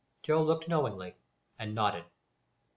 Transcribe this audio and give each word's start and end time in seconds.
Joe 0.23 0.41
looked 0.41 0.67
knowing, 0.67 1.13
and 1.59 1.75
nodded. 1.75 2.05